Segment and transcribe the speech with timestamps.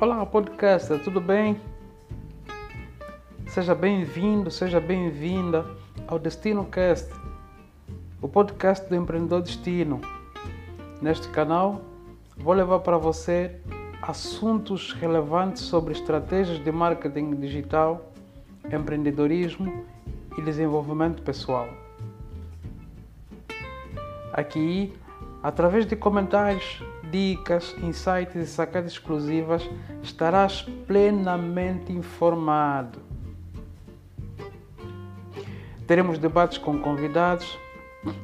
[0.00, 1.60] Olá, podcaster, tudo bem?
[3.48, 5.66] Seja bem-vindo, seja bem-vinda
[6.06, 7.12] ao Destino Cast,
[8.22, 10.00] o podcast do empreendedor destino.
[11.02, 11.80] Neste canal,
[12.36, 13.60] vou levar para você
[14.00, 18.12] assuntos relevantes sobre estratégias de marketing digital,
[18.72, 19.84] empreendedorismo
[20.38, 21.68] e desenvolvimento pessoal.
[24.32, 24.94] Aqui,
[25.42, 26.80] através de comentários,
[27.10, 29.68] dicas, insights e sacadas exclusivas,
[30.02, 33.00] estarás plenamente informado.
[35.86, 37.58] Teremos debates com convidados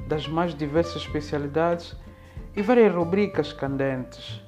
[0.06, 1.96] das mais diversas especialidades
[2.54, 4.40] e várias rubricas candentes.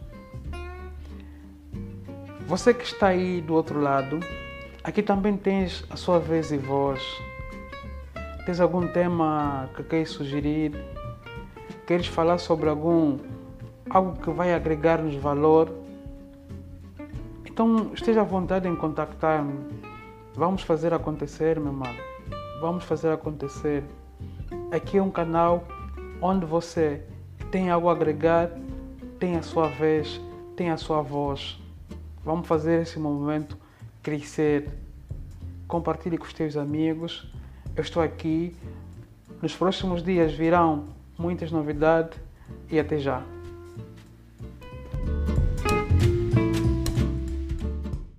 [2.46, 4.20] Você que está aí do outro lado,
[4.84, 7.02] aqui também tens a sua vez e voz.
[8.44, 10.72] Tens algum tema que queres sugerir?
[11.86, 13.18] Queres falar sobre algum
[13.88, 15.72] algo que vai agregar-nos valor?
[17.44, 19.54] Então esteja à vontade em contactar-me.
[20.34, 21.98] Vamos fazer acontecer, meu mano.
[22.60, 23.82] Vamos fazer acontecer.
[24.70, 25.64] Aqui é um canal
[26.20, 27.02] onde você
[27.50, 28.50] tem algo a agregar,
[29.18, 30.20] tem a sua vez,
[30.56, 31.58] tem a sua voz.
[32.24, 33.56] Vamos fazer esse movimento
[34.02, 34.68] crescer.
[35.66, 37.32] Compartilhe com os teus amigos.
[37.74, 38.56] Eu estou aqui.
[39.40, 40.84] Nos próximos dias virão
[41.18, 42.18] muitas novidades
[42.70, 43.22] e até já.